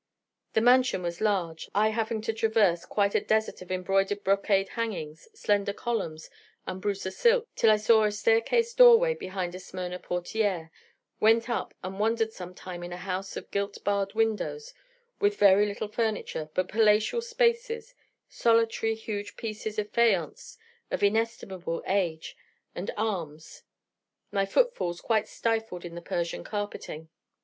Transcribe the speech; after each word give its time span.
The 0.53 0.61
mansion 0.61 1.03
was 1.03 1.21
large, 1.21 1.69
I 1.75 1.89
having 1.89 2.21
to 2.21 2.33
traverse 2.33 2.85
quite 2.85 3.13
a 3.13 3.21
desert 3.21 3.61
of 3.61 3.71
embroidered 3.71 4.23
brocade 4.23 4.69
hangings, 4.69 5.27
slender 5.35 5.73
columns, 5.73 6.27
and 6.65 6.81
Broussa 6.81 7.11
silks, 7.11 7.47
till 7.55 7.69
I 7.69 7.77
saw 7.77 8.05
a 8.05 8.11
stair 8.11 8.41
case 8.41 8.73
doorway 8.73 9.13
behind 9.13 9.53
a 9.53 9.59
Smyrna 9.59 9.99
portière, 9.99 10.71
went 11.19 11.51
up, 11.51 11.75
and 11.83 11.99
wandered 11.99 12.33
some 12.33 12.55
time 12.55 12.81
in 12.81 12.91
a 12.91 12.97
house 12.97 13.37
of 13.37 13.51
gilt 13.51 13.77
barred 13.83 14.15
windows, 14.15 14.73
with 15.19 15.37
very 15.37 15.67
little 15.67 15.87
furniture, 15.87 16.49
but 16.55 16.67
palatial 16.67 17.21
spaces, 17.21 17.93
solitary 18.27 18.95
huge 18.95 19.37
pieces 19.37 19.77
of 19.77 19.91
faïence 19.91 20.57
of 20.89 21.03
inestimable 21.03 21.83
age, 21.85 22.35
and 22.73 22.89
arms, 22.97 23.61
my 24.31 24.47
footfalls 24.47 24.99
quite 24.99 25.27
stifled 25.27 25.85
in 25.85 25.93
the 25.93 26.01
Persian 26.01 26.43
carpeting. 26.43 27.09